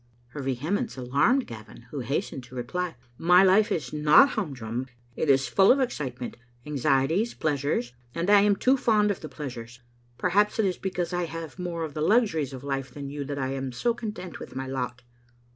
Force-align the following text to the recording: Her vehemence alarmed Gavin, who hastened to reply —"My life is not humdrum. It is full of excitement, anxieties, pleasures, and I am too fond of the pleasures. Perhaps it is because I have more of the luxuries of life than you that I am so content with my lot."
Her 0.29 0.41
vehemence 0.41 0.97
alarmed 0.97 1.45
Gavin, 1.45 1.83
who 1.91 1.99
hastened 1.99 2.43
to 2.45 2.55
reply 2.55 2.95
—"My 3.31 3.43
life 3.43 3.71
is 3.71 3.93
not 3.93 4.29
humdrum. 4.29 4.87
It 5.15 5.29
is 5.29 5.47
full 5.47 5.71
of 5.71 5.79
excitement, 5.79 6.37
anxieties, 6.65 7.35
pleasures, 7.35 7.93
and 8.15 8.27
I 8.27 8.41
am 8.41 8.55
too 8.55 8.77
fond 8.77 9.11
of 9.11 9.21
the 9.21 9.29
pleasures. 9.29 9.79
Perhaps 10.17 10.57
it 10.57 10.65
is 10.65 10.77
because 10.79 11.13
I 11.13 11.25
have 11.25 11.59
more 11.59 11.83
of 11.83 11.93
the 11.93 12.01
luxuries 12.01 12.51
of 12.51 12.63
life 12.63 12.91
than 12.91 13.11
you 13.11 13.23
that 13.25 13.37
I 13.37 13.49
am 13.49 13.71
so 13.71 13.93
content 13.93 14.39
with 14.39 14.55
my 14.55 14.65
lot." 14.65 15.03